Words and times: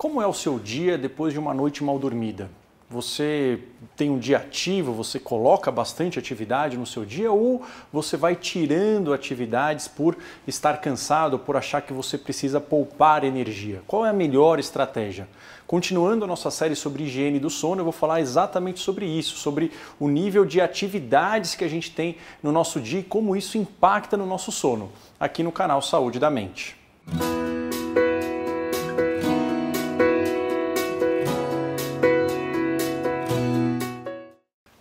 Como 0.00 0.22
é 0.22 0.26
o 0.26 0.32
seu 0.32 0.58
dia 0.58 0.96
depois 0.96 1.30
de 1.30 1.38
uma 1.38 1.52
noite 1.52 1.84
mal 1.84 1.98
dormida? 1.98 2.50
Você 2.88 3.58
tem 3.94 4.08
um 4.08 4.18
dia 4.18 4.38
ativo, 4.38 4.94
você 4.94 5.20
coloca 5.20 5.70
bastante 5.70 6.18
atividade 6.18 6.78
no 6.78 6.86
seu 6.86 7.04
dia 7.04 7.30
ou 7.30 7.60
você 7.92 8.16
vai 8.16 8.34
tirando 8.34 9.12
atividades 9.12 9.88
por 9.88 10.16
estar 10.46 10.80
cansado, 10.80 11.38
por 11.38 11.54
achar 11.54 11.82
que 11.82 11.92
você 11.92 12.16
precisa 12.16 12.58
poupar 12.58 13.24
energia? 13.24 13.82
Qual 13.86 14.06
é 14.06 14.08
a 14.08 14.14
melhor 14.14 14.58
estratégia? 14.58 15.28
Continuando 15.66 16.24
a 16.24 16.28
nossa 16.28 16.50
série 16.50 16.74
sobre 16.74 17.04
higiene 17.04 17.38
do 17.38 17.50
sono, 17.50 17.82
eu 17.82 17.84
vou 17.84 17.92
falar 17.92 18.22
exatamente 18.22 18.80
sobre 18.80 19.04
isso, 19.04 19.36
sobre 19.36 19.70
o 19.98 20.08
nível 20.08 20.46
de 20.46 20.62
atividades 20.62 21.54
que 21.54 21.62
a 21.62 21.68
gente 21.68 21.90
tem 21.90 22.16
no 22.42 22.50
nosso 22.50 22.80
dia 22.80 23.00
e 23.00 23.04
como 23.04 23.36
isso 23.36 23.58
impacta 23.58 24.16
no 24.16 24.24
nosso 24.24 24.50
sono, 24.50 24.90
aqui 25.20 25.42
no 25.42 25.52
canal 25.52 25.82
Saúde 25.82 26.18
da 26.18 26.30
Mente. 26.30 26.79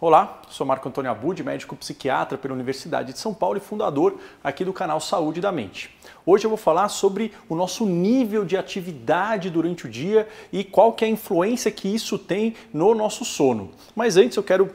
Olá, 0.02 0.40
sou 0.48 0.66
Marco 0.66 0.88
Antônio 0.88 1.12
Abud, 1.12 1.44
médico 1.44 1.76
psiquiatra 1.76 2.38
pela 2.38 2.54
Universidade 2.54 3.12
de 3.12 3.20
São 3.20 3.34
Paulo 3.34 3.58
e 3.58 3.60
fundador 3.60 4.18
aqui 4.42 4.64
do 4.64 4.72
canal 4.72 5.02
Saúde 5.02 5.42
da 5.42 5.52
Mente. 5.52 5.94
Hoje 6.26 6.46
eu 6.46 6.50
vou 6.50 6.58
falar 6.58 6.88
sobre 6.88 7.34
o 7.50 7.56
nosso 7.56 7.86
nível 7.86 8.46
de 8.46 8.56
atividade 8.56 9.50
durante 9.50 9.88
o 9.88 9.90
dia 9.90 10.26
e 10.54 10.64
qual 10.64 10.94
que 10.94 11.04
é 11.04 11.08
a 11.10 11.12
influência 11.12 11.70
que 11.70 11.94
isso 11.94 12.18
tem 12.18 12.56
no 12.74 12.96
nosso 12.96 13.26
sono. 13.26 13.72
Mas 13.94 14.16
antes 14.16 14.38
eu 14.38 14.44
quero 14.44 14.74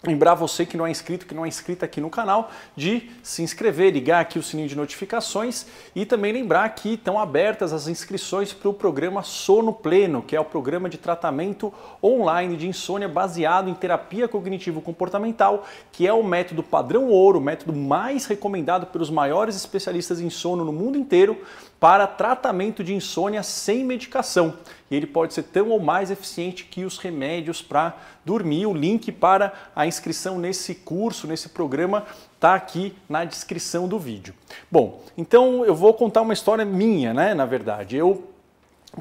Lembrar 0.00 0.36
você 0.36 0.64
que 0.64 0.76
não 0.76 0.86
é 0.86 0.92
inscrito, 0.92 1.26
que 1.26 1.34
não 1.34 1.44
é 1.44 1.48
inscrita 1.48 1.84
aqui 1.84 2.00
no 2.00 2.08
canal, 2.08 2.52
de 2.76 3.10
se 3.20 3.42
inscrever, 3.42 3.92
ligar 3.92 4.20
aqui 4.20 4.38
o 4.38 4.42
sininho 4.44 4.68
de 4.68 4.76
notificações 4.76 5.66
e 5.92 6.06
também 6.06 6.32
lembrar 6.32 6.68
que 6.68 6.94
estão 6.94 7.18
abertas 7.18 7.72
as 7.72 7.88
inscrições 7.88 8.52
para 8.52 8.68
o 8.68 8.72
programa 8.74 9.24
Sono 9.24 9.72
Pleno, 9.72 10.22
que 10.22 10.36
é 10.36 10.40
o 10.40 10.44
programa 10.44 10.88
de 10.88 10.98
tratamento 10.98 11.74
online 12.00 12.56
de 12.56 12.68
insônia 12.68 13.08
baseado 13.08 13.68
em 13.68 13.74
terapia 13.74 14.28
cognitivo-comportamental, 14.28 15.66
que 15.90 16.06
é 16.06 16.12
o 16.12 16.22
método 16.22 16.62
padrão 16.62 17.08
ouro, 17.08 17.40
o 17.40 17.42
método 17.42 17.72
mais 17.72 18.24
recomendado 18.24 18.86
pelos 18.86 19.10
maiores 19.10 19.56
especialistas 19.56 20.20
em 20.20 20.30
sono 20.30 20.64
no 20.64 20.72
mundo 20.72 20.96
inteiro 20.96 21.42
para 21.80 22.06
tratamento 22.06 22.82
de 22.82 22.94
insônia 22.94 23.42
sem 23.42 23.84
medicação. 23.84 24.54
E 24.90 24.96
ele 24.96 25.06
pode 25.06 25.34
ser 25.34 25.44
tão 25.44 25.68
ou 25.68 25.78
mais 25.78 26.10
eficiente 26.10 26.64
que 26.64 26.84
os 26.84 26.98
remédios 26.98 27.62
para 27.62 27.96
dormir. 28.24 28.66
O 28.66 28.74
link 28.74 29.12
para 29.12 29.52
a 29.76 29.86
inscrição 29.86 30.38
nesse 30.38 30.74
curso, 30.74 31.26
nesse 31.26 31.50
programa, 31.50 32.04
está 32.34 32.54
aqui 32.54 32.94
na 33.08 33.24
descrição 33.24 33.86
do 33.86 33.98
vídeo. 33.98 34.34
Bom, 34.70 35.02
então 35.16 35.64
eu 35.64 35.74
vou 35.74 35.94
contar 35.94 36.22
uma 36.22 36.32
história 36.32 36.64
minha, 36.64 37.14
né? 37.14 37.34
Na 37.34 37.46
verdade, 37.46 37.96
eu 37.96 38.24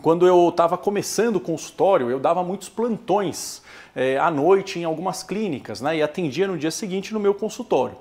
quando 0.02 0.28
eu 0.28 0.50
estava 0.50 0.78
começando 0.78 1.38
o 1.38 1.39
consultório, 1.39 2.12
eu 2.12 2.19
dava 2.19 2.44
muitos 2.44 2.67
plantões 2.67 3.62
é, 3.95 4.17
à 4.17 4.30
noite 4.30 4.78
em 4.78 4.84
algumas 4.84 5.23
clínicas, 5.23 5.81
né? 5.81 5.97
E 5.97 6.03
atendia 6.03 6.47
no 6.47 6.58
dia 6.58 6.69
seguinte 6.69 7.14
no 7.14 7.19
meu 7.19 7.34
consultório. 7.34 7.95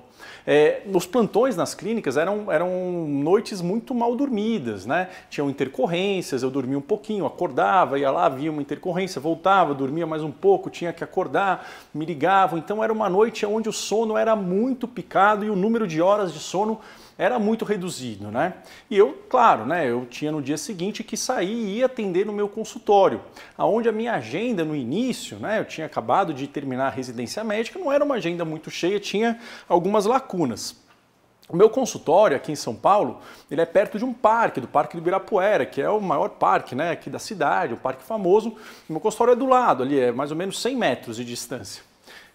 É, 0.45 0.81
os 0.93 1.05
plantões 1.05 1.55
nas 1.55 1.73
clínicas 1.73 2.17
eram, 2.17 2.51
eram 2.51 2.69
noites 3.07 3.61
muito 3.61 3.93
mal 3.93 4.15
dormidas, 4.15 4.85
né? 4.85 5.09
Tinham 5.29 5.49
intercorrências, 5.49 6.43
eu 6.43 6.49
dormia 6.49 6.77
um 6.77 6.81
pouquinho, 6.81 7.25
acordava, 7.25 7.99
ia 7.99 8.09
lá, 8.09 8.29
via 8.29 8.51
uma 8.51 8.61
intercorrência, 8.61 9.19
voltava, 9.19 9.73
dormia 9.73 10.07
mais 10.07 10.23
um 10.23 10.31
pouco, 10.31 10.69
tinha 10.69 10.93
que 10.93 11.03
acordar, 11.03 11.67
me 11.93 12.05
ligavam. 12.05 12.57
Então 12.57 12.83
era 12.83 12.93
uma 12.93 13.09
noite 13.09 13.45
onde 13.45 13.69
o 13.69 13.73
sono 13.73 14.17
era 14.17 14.35
muito 14.35 14.87
picado 14.87 15.43
e 15.45 15.49
o 15.49 15.55
número 15.55 15.87
de 15.87 16.01
horas 16.01 16.33
de 16.33 16.39
sono 16.39 16.79
era 17.17 17.39
muito 17.39 17.65
reduzido, 17.65 18.29
né? 18.29 18.53
E 18.89 18.97
eu, 18.97 19.17
claro, 19.27 19.65
né, 19.65 19.89
eu 19.89 20.05
tinha 20.05 20.31
no 20.31 20.41
dia 20.41 20.57
seguinte 20.57 21.03
que 21.03 21.17
sair 21.17 21.51
e 21.51 21.79
ir 21.79 21.83
atender 21.83 22.25
no 22.25 22.31
meu 22.31 22.47
consultório, 22.47 23.21
aonde 23.57 23.89
a 23.89 23.91
minha 23.91 24.13
agenda 24.13 24.63
no 24.63 24.75
início, 24.75 25.37
né, 25.37 25.59
eu 25.59 25.65
tinha 25.65 25.87
acabado 25.87 26.31
de 26.33 26.45
terminar 26.47 26.87
a 26.87 26.91
residência 26.91 27.43
médica, 27.43 27.79
não 27.79 27.91
era 27.91 28.03
uma 28.05 28.15
agenda 28.15 28.45
muito 28.45 28.69
cheia, 28.69 28.99
tinha 28.99 29.39
algumas 29.67 30.05
lacunas. 30.07 30.75
O 31.49 31.55
meu 31.55 31.69
consultório 31.69 32.35
aqui 32.35 32.51
em 32.51 32.55
São 32.55 32.75
Paulo, 32.75 33.21
ele 33.49 33.61
é 33.61 33.65
perto 33.65 33.97
de 33.97 34.03
um 34.03 34.13
parque, 34.13 34.59
do 34.59 34.67
Parque 34.67 34.97
do 34.97 34.99
Ibirapuera, 34.99 35.65
que 35.65 35.81
é 35.81 35.89
o 35.89 36.01
maior 36.01 36.29
parque 36.29 36.75
né, 36.75 36.91
aqui 36.91 37.09
da 37.09 37.19
cidade, 37.19 37.73
um 37.73 37.77
parque 37.77 38.03
famoso. 38.03 38.49
O 38.89 38.93
meu 38.93 38.99
consultório 38.99 39.33
é 39.33 39.35
do 39.35 39.45
lado, 39.45 39.83
ali 39.83 39.99
é 39.99 40.11
mais 40.11 40.31
ou 40.31 40.37
menos 40.37 40.59
100 40.61 40.75
metros 40.75 41.17
de 41.17 41.23
distância. 41.23 41.83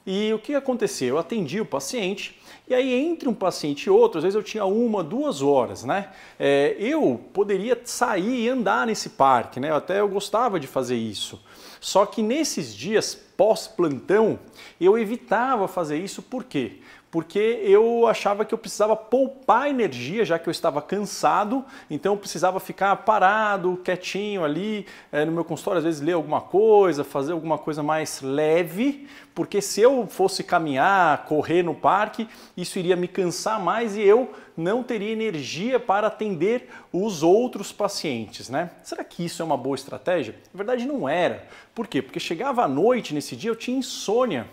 E 0.07 0.33
o 0.33 0.39
que 0.39 0.55
aconteceu? 0.55 1.09
Eu 1.09 1.19
atendi 1.19 1.61
o 1.61 1.67
paciente 1.67 2.41
e 2.69 2.75
aí, 2.75 2.95
entre 2.95 3.29
um 3.29 3.35
paciente 3.35 3.85
e 3.85 3.91
outro, 3.91 4.19
às 4.19 4.25
vezes 4.25 4.37
eu 4.37 4.43
tinha 4.43 4.65
uma, 4.65 5.03
duas 5.03 5.43
horas, 5.43 5.85
né? 5.85 6.09
É, 6.39 6.77
eu 6.79 7.21
poderia 7.33 7.79
sair 7.85 8.45
e 8.45 8.49
andar 8.49 8.87
nesse 8.87 9.11
parque, 9.11 9.59
né? 9.59 9.73
Até 9.73 10.01
eu 10.01 10.09
gostava 10.09 10.61
de 10.61 10.67
fazer 10.67 10.97
isso. 10.97 11.43
Só 11.81 12.07
que 12.07 12.23
nesses 12.23 12.75
dias 12.75 13.15
pós-plantão, 13.15 14.39
eu 14.81 14.97
evitava 14.97 15.67
fazer 15.67 15.99
isso, 15.99 16.23
por 16.23 16.45
quê? 16.45 16.79
Porque 17.13 17.61
eu 17.63 18.07
achava 18.07 18.43
que 18.43 18.55
eu 18.55 18.59
precisava 18.59 18.97
poupar 18.97 19.69
energia, 19.69 20.25
já 20.25 20.39
que 20.39 20.49
eu 20.49 20.51
estava 20.51 20.81
cansado, 20.81 21.63
então 21.91 22.15
eu 22.15 22.17
precisava 22.17 22.59
ficar 22.59 22.97
parado, 22.97 23.79
quietinho 23.85 24.43
ali 24.43 24.87
é, 25.13 25.23
no 25.23 25.31
meu 25.31 25.45
consultório, 25.45 25.77
às 25.77 25.85
vezes 25.85 26.01
ler 26.01 26.13
alguma 26.13 26.41
coisa, 26.41 27.05
fazer 27.05 27.33
alguma 27.33 27.59
coisa 27.59 27.83
mais 27.83 28.23
leve, 28.23 29.07
porque 29.35 29.61
se 29.61 29.83
eu 29.83 30.07
fosse 30.07 30.43
caminhar, 30.43 31.27
correr 31.27 31.63
no 31.63 31.75
parque, 31.75 32.27
isso 32.57 32.79
iria 32.79 32.97
me 32.97 33.07
cansar 33.07 33.61
mais 33.61 33.95
e 33.95 34.01
eu 34.01 34.33
não 34.57 34.83
teria 34.83 35.13
energia 35.13 35.79
para 35.79 36.07
atender 36.07 36.71
os 36.91 37.23
outros 37.23 37.71
pacientes, 37.73 38.49
né? 38.49 38.71
Será 38.83 39.05
que 39.05 39.23
isso 39.23 39.43
é 39.43 39.45
uma 39.45 39.57
boa 39.59 39.75
estratégia? 39.75 40.35
Na 40.53 40.57
verdade 40.57 40.87
não 40.87 41.07
era. 41.07 41.47
Por 41.75 41.87
quê? 41.87 42.01
Porque 42.01 42.19
chegava 42.19 42.65
à 42.65 42.69
noite 42.69 43.13
nesse 43.13 43.37
dia 43.37 43.51
eu 43.51 43.57
tinha 43.57 43.77
insônia 43.77 44.47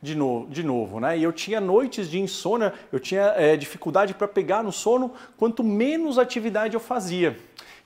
de 0.00 0.14
novo, 0.14 0.46
de 0.48 0.62
novo, 0.62 1.00
né? 1.00 1.18
E 1.18 1.22
eu 1.22 1.32
tinha 1.32 1.60
noites 1.60 2.08
de 2.08 2.20
insônia, 2.20 2.72
eu 2.92 3.00
tinha 3.00 3.34
é, 3.36 3.56
dificuldade 3.56 4.14
para 4.14 4.28
pegar 4.28 4.62
no 4.62 4.72
sono, 4.72 5.12
quanto 5.36 5.64
menos 5.64 6.18
atividade 6.18 6.74
eu 6.74 6.80
fazia. 6.80 7.36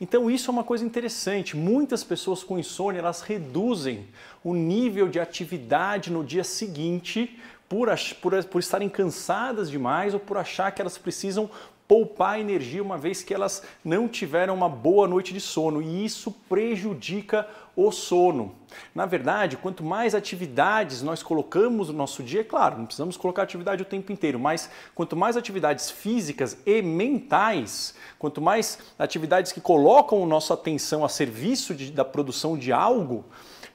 Então 0.00 0.30
isso 0.30 0.50
é 0.50 0.52
uma 0.52 0.64
coisa 0.64 0.84
interessante. 0.84 1.56
Muitas 1.56 2.02
pessoas 2.02 2.42
com 2.42 2.58
insônia 2.58 3.00
elas 3.00 3.20
reduzem 3.20 4.08
o 4.42 4.54
nível 4.54 5.08
de 5.08 5.20
atividade 5.20 6.10
no 6.10 6.24
dia 6.24 6.42
seguinte 6.42 7.38
por, 7.68 7.88
por, 8.20 8.44
por 8.46 8.58
estarem 8.58 8.88
cansadas 8.88 9.70
demais 9.70 10.12
ou 10.12 10.18
por 10.18 10.36
achar 10.36 10.72
que 10.72 10.80
elas 10.80 10.98
precisam 10.98 11.48
poupar 11.90 12.38
energia 12.38 12.80
uma 12.80 12.96
vez 12.96 13.20
que 13.20 13.34
elas 13.34 13.64
não 13.84 14.06
tiveram 14.06 14.54
uma 14.54 14.68
boa 14.68 15.08
noite 15.08 15.34
de 15.34 15.40
sono 15.40 15.82
e 15.82 16.04
isso 16.04 16.30
prejudica 16.48 17.48
o 17.74 17.90
sono. 17.90 18.54
Na 18.94 19.06
verdade, 19.06 19.56
quanto 19.56 19.82
mais 19.82 20.14
atividades 20.14 21.02
nós 21.02 21.20
colocamos 21.20 21.88
no 21.88 21.94
nosso 21.94 22.22
dia, 22.22 22.42
é 22.42 22.44
claro, 22.44 22.78
não 22.78 22.86
precisamos 22.86 23.16
colocar 23.16 23.42
atividade 23.42 23.82
o 23.82 23.84
tempo 23.84 24.12
inteiro, 24.12 24.38
mas 24.38 24.70
quanto 24.94 25.16
mais 25.16 25.36
atividades 25.36 25.90
físicas 25.90 26.56
e 26.64 26.80
mentais, 26.80 27.96
quanto 28.20 28.40
mais 28.40 28.78
atividades 28.96 29.50
que 29.50 29.60
colocam 29.60 30.22
a 30.22 30.26
nossa 30.26 30.54
atenção 30.54 31.04
a 31.04 31.08
serviço 31.08 31.74
de, 31.74 31.90
da 31.90 32.04
produção 32.04 32.56
de 32.56 32.70
algo, 32.70 33.24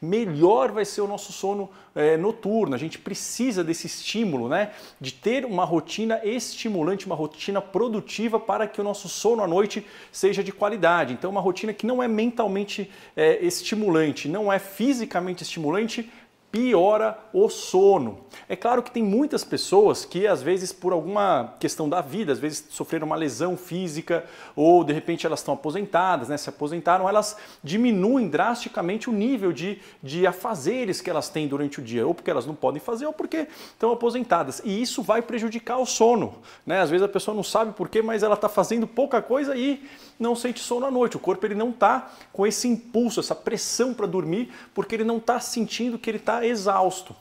melhor 0.02 0.72
vai 0.72 0.86
ser 0.86 1.02
o 1.02 1.08
nosso 1.08 1.32
sono 1.32 1.70
é, 1.94 2.18
noturno. 2.18 2.76
A 2.76 2.78
gente 2.78 3.00
precisa 3.00 3.64
desse 3.64 3.88
estímulo, 3.88 4.50
né? 4.50 4.72
De 5.00 5.14
ter 5.14 5.46
uma 5.46 5.64
rotina 5.64 6.20
estimulante, 6.24 7.06
uma 7.06 7.16
rotina 7.16 7.62
produtiva 7.62 8.40
para 8.40 8.68
que 8.68 8.82
o 8.82 8.84
nosso 8.84 9.08
sono 9.08 9.44
à 9.44 9.48
noite 9.48 9.86
seja 10.12 10.44
de 10.44 10.52
qualidade. 10.52 11.14
Então, 11.14 11.32
uma 11.32 11.42
rotina 11.42 11.74
que 11.74 11.86
não 11.86 12.04
é 12.04 12.08
mentalmente 12.08 12.92
é, 13.16 13.44
estimulante, 13.44 14.28
não 14.28 14.52
é 14.52 14.60
fisicamente 14.60 15.44
estimulante, 15.44 16.10
piora 16.56 17.20
o 17.34 17.50
sono. 17.50 18.22
É 18.48 18.56
claro 18.56 18.82
que 18.82 18.90
tem 18.90 19.04
muitas 19.04 19.44
pessoas 19.44 20.06
que, 20.06 20.26
às 20.26 20.42
vezes, 20.42 20.72
por 20.72 20.94
alguma 20.94 21.54
questão 21.60 21.90
da 21.90 22.00
vida, 22.00 22.32
às 22.32 22.40
vezes 22.40 22.66
sofreram 22.70 23.08
uma 23.08 23.16
lesão 23.18 23.58
física 23.58 24.24
ou 24.56 24.82
de 24.82 24.94
repente 24.94 25.26
elas 25.26 25.40
estão 25.42 25.54
aposentadas, 25.54 26.30
né? 26.30 26.38
se 26.38 26.48
aposentaram, 26.48 27.10
elas 27.10 27.36
diminuem 27.62 28.30
drasticamente 28.30 29.10
o 29.10 29.14
nível 29.14 29.52
de, 29.52 29.82
de 30.02 30.26
afazeres 30.26 31.02
que 31.02 31.10
elas 31.10 31.28
têm 31.28 31.46
durante 31.46 31.80
o 31.80 31.84
dia, 31.84 32.08
ou 32.08 32.14
porque 32.14 32.32
elas 32.32 32.46
não 32.46 32.56
podem 32.56 32.80
fazer 32.80 33.06
ou 33.06 33.12
porque 33.12 33.48
estão 33.74 33.92
aposentadas. 33.92 34.62
E 34.64 34.82
isso 34.82 35.04
vai 35.04 35.22
prejudicar 35.22 35.78
o 35.78 35.86
sono. 35.86 36.36
Né? 36.66 36.80
Às 36.80 36.90
vezes 36.90 37.04
a 37.04 37.10
pessoa 37.10 37.36
não 37.36 37.44
sabe 37.44 37.74
porquê, 37.74 38.02
mas 38.02 38.24
ela 38.24 38.36
está 38.36 38.48
fazendo 38.48 38.88
pouca 38.88 39.22
coisa 39.22 39.58
e 39.58 39.84
não 40.18 40.36
sente 40.36 40.62
sono 40.62 40.86
à 40.86 40.92
noite. 40.92 41.18
O 41.18 41.20
corpo 41.20 41.46
ele 41.46 41.56
não 41.56 41.72
está 41.72 42.12
com 42.32 42.48
esse 42.48 42.66
impulso, 42.68 43.20
essa 43.20 43.36
pressão 43.36 43.94
para 43.94 44.06
dormir, 44.06 44.54
porque 44.74 44.96
ele 44.96 45.04
não 45.04 45.18
está 45.18 45.40
sentindo 45.40 46.00
que 46.00 46.10
ele 46.10 46.18
está 46.18 46.45
exausto. 46.48 47.16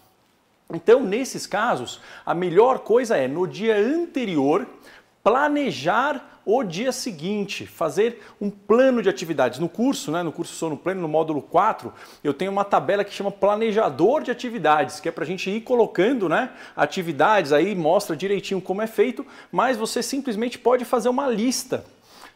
Então, 0.72 1.00
nesses 1.00 1.46
casos, 1.46 2.00
a 2.24 2.34
melhor 2.34 2.80
coisa 2.80 3.16
é, 3.16 3.28
no 3.28 3.46
dia 3.46 3.76
anterior, 3.76 4.66
planejar 5.22 6.34
o 6.46 6.62
dia 6.62 6.92
seguinte, 6.92 7.66
fazer 7.66 8.22
um 8.40 8.50
plano 8.50 9.02
de 9.02 9.08
atividades. 9.08 9.58
No 9.58 9.68
curso, 9.68 10.10
né, 10.10 10.22
no 10.22 10.30
curso 10.30 10.54
Sono 10.54 10.76
Pleno, 10.76 11.00
no 11.00 11.08
módulo 11.08 11.40
4, 11.40 11.92
eu 12.22 12.34
tenho 12.34 12.52
uma 12.52 12.64
tabela 12.64 13.02
que 13.02 13.14
chama 13.14 13.30
planejador 13.30 14.22
de 14.22 14.30
atividades, 14.30 15.00
que 15.00 15.08
é 15.08 15.12
para 15.12 15.24
a 15.24 15.26
gente 15.26 15.48
ir 15.50 15.62
colocando 15.62 16.28
né, 16.28 16.50
atividades, 16.76 17.52
aí 17.52 17.74
mostra 17.74 18.14
direitinho 18.14 18.60
como 18.60 18.82
é 18.82 18.86
feito, 18.86 19.26
mas 19.50 19.76
você 19.76 20.02
simplesmente 20.02 20.58
pode 20.58 20.84
fazer 20.84 21.08
uma 21.08 21.28
lista 21.28 21.84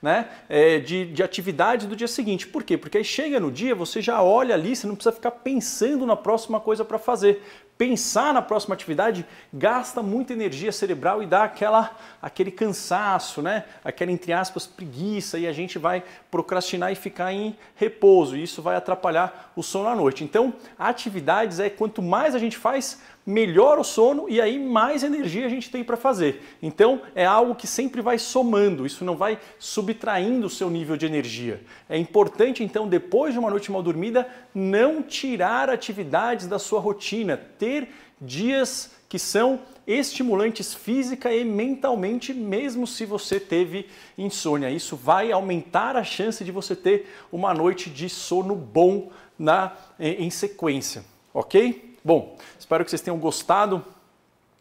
né, 0.00 0.28
é, 0.48 0.78
de, 0.78 1.06
de 1.06 1.22
atividade 1.22 1.86
do 1.86 1.96
dia 1.96 2.08
seguinte. 2.08 2.46
Por 2.46 2.62
quê? 2.62 2.76
Porque 2.76 2.98
aí 2.98 3.04
chega 3.04 3.40
no 3.40 3.50
dia, 3.50 3.74
você 3.74 4.00
já 4.00 4.22
olha 4.22 4.54
ali, 4.54 4.74
você 4.74 4.86
não 4.86 4.94
precisa 4.94 5.14
ficar 5.14 5.32
pensando 5.32 6.06
na 6.06 6.16
próxima 6.16 6.60
coisa 6.60 6.84
para 6.84 6.98
fazer 6.98 7.42
pensar 7.78 8.34
na 8.34 8.42
próxima 8.42 8.74
atividade 8.74 9.24
gasta 9.52 10.02
muita 10.02 10.32
energia 10.32 10.72
cerebral 10.72 11.22
e 11.22 11.26
dá 11.26 11.44
aquela, 11.44 11.96
aquele 12.20 12.50
cansaço, 12.50 13.40
né? 13.40 13.64
aquela, 13.84 14.10
entre 14.10 14.32
aspas, 14.32 14.66
preguiça, 14.66 15.38
e 15.38 15.46
a 15.46 15.52
gente 15.52 15.78
vai 15.78 16.02
procrastinar 16.28 16.90
e 16.90 16.96
ficar 16.96 17.32
em 17.32 17.56
repouso, 17.76 18.36
e 18.36 18.42
isso 18.42 18.60
vai 18.60 18.74
atrapalhar 18.74 19.52
o 19.54 19.62
sono 19.62 19.88
à 19.88 19.94
noite. 19.94 20.24
Então, 20.24 20.52
atividades 20.76 21.60
é 21.60 21.70
quanto 21.70 22.02
mais 22.02 22.34
a 22.34 22.38
gente 22.38 22.56
faz, 22.56 22.98
melhor 23.28 23.78
o 23.78 23.84
sono 23.84 24.26
e 24.26 24.40
aí 24.40 24.58
mais 24.58 25.02
energia 25.02 25.44
a 25.44 25.50
gente 25.50 25.70
tem 25.70 25.84
para 25.84 25.98
fazer. 25.98 26.42
Então 26.62 27.02
é 27.14 27.26
algo 27.26 27.54
que 27.54 27.66
sempre 27.66 28.00
vai 28.00 28.18
somando, 28.18 28.86
isso 28.86 29.04
não 29.04 29.18
vai 29.18 29.38
subtraindo 29.58 30.46
o 30.46 30.50
seu 30.50 30.70
nível 30.70 30.96
de 30.96 31.04
energia. 31.04 31.60
É 31.90 31.98
importante 31.98 32.64
então, 32.64 32.88
depois 32.88 33.34
de 33.34 33.38
uma 33.38 33.50
noite 33.50 33.70
mal 33.70 33.82
dormida, 33.82 34.26
não 34.54 35.02
tirar 35.02 35.68
atividades 35.68 36.46
da 36.46 36.58
sua 36.58 36.80
rotina, 36.80 37.36
ter 37.68 37.88
dias 38.20 38.90
que 39.08 39.18
são 39.18 39.60
estimulantes 39.86 40.74
física 40.74 41.32
e 41.32 41.44
mentalmente, 41.44 42.32
mesmo 42.32 42.86
se 42.86 43.04
você 43.04 43.38
teve 43.38 43.86
insônia. 44.16 44.70
Isso 44.70 44.96
vai 44.96 45.30
aumentar 45.32 45.96
a 45.96 46.04
chance 46.04 46.42
de 46.44 46.50
você 46.50 46.74
ter 46.74 47.08
uma 47.30 47.52
noite 47.52 47.90
de 47.90 48.08
sono 48.08 48.54
bom 48.54 49.10
na, 49.38 49.72
em 49.98 50.30
sequência, 50.30 51.04
ok? 51.32 51.96
Bom, 52.04 52.36
espero 52.58 52.84
que 52.84 52.90
vocês 52.90 53.02
tenham 53.02 53.18
gostado 53.18 53.84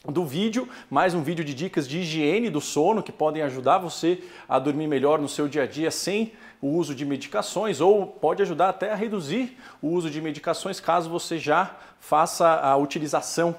do 0.08 0.26
vídeo, 0.26 0.68
mais 0.90 1.14
um 1.14 1.22
vídeo 1.22 1.44
de 1.44 1.54
dicas 1.54 1.88
de 1.88 2.00
higiene 2.00 2.50
do 2.50 2.62
sono 2.62 3.04
que 3.04 3.12
podem 3.12 3.44
ajudar 3.44 3.78
você 3.78 4.24
a 4.48 4.58
dormir 4.58 4.88
melhor 4.88 5.20
no 5.20 5.28
seu 5.28 5.48
dia 5.48 5.64
a 5.64 5.68
dia 5.68 5.92
sem 5.92 6.32
o 6.62 6.70
uso 6.70 6.96
de 6.96 7.06
medicações 7.06 7.82
ou 7.82 8.08
pode 8.08 8.42
ajudar 8.42 8.70
até 8.70 8.92
a 8.92 8.96
reduzir 8.96 9.58
o 9.82 9.90
uso 9.90 10.10
de 10.10 10.22
medicações 10.22 10.80
caso 10.80 11.10
você 11.10 11.38
já 11.38 11.76
faça 12.00 12.48
a 12.48 12.76
utilização 12.78 13.56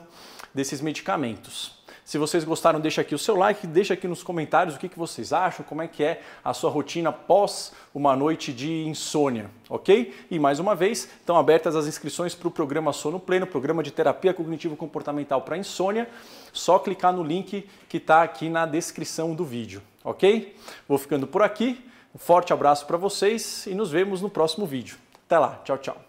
desses 0.54 0.80
medicamentos. 0.80 1.77
Se 2.08 2.16
vocês 2.16 2.42
gostaram, 2.42 2.80
deixa 2.80 3.02
aqui 3.02 3.14
o 3.14 3.18
seu 3.18 3.36
like, 3.36 3.66
deixa 3.66 3.92
aqui 3.92 4.08
nos 4.08 4.22
comentários 4.22 4.74
o 4.74 4.78
que, 4.78 4.88
que 4.88 4.98
vocês 4.98 5.30
acham, 5.30 5.62
como 5.62 5.82
é 5.82 5.86
que 5.86 6.02
é 6.02 6.22
a 6.42 6.54
sua 6.54 6.70
rotina 6.70 7.12
pós 7.12 7.70
uma 7.94 8.16
noite 8.16 8.50
de 8.50 8.86
insônia, 8.86 9.50
ok? 9.68 10.14
E 10.30 10.38
mais 10.38 10.58
uma 10.58 10.74
vez, 10.74 11.00
estão 11.00 11.36
abertas 11.36 11.76
as 11.76 11.86
inscrições 11.86 12.34
para 12.34 12.48
o 12.48 12.50
programa 12.50 12.94
Sono 12.94 13.20
Pleno, 13.20 13.46
programa 13.46 13.82
de 13.82 13.90
terapia 13.90 14.32
cognitivo-comportamental 14.32 15.42
para 15.42 15.58
insônia. 15.58 16.08
Só 16.50 16.78
clicar 16.78 17.12
no 17.12 17.22
link 17.22 17.68
que 17.90 17.98
está 17.98 18.22
aqui 18.22 18.48
na 18.48 18.64
descrição 18.64 19.34
do 19.34 19.44
vídeo, 19.44 19.82
ok? 20.02 20.56
Vou 20.88 20.96
ficando 20.96 21.26
por 21.26 21.42
aqui. 21.42 21.84
Um 22.14 22.18
forte 22.18 22.54
abraço 22.54 22.86
para 22.86 22.96
vocês 22.96 23.66
e 23.66 23.74
nos 23.74 23.90
vemos 23.90 24.22
no 24.22 24.30
próximo 24.30 24.64
vídeo. 24.64 24.96
Até 25.26 25.38
lá, 25.38 25.60
tchau, 25.62 25.76
tchau. 25.76 26.07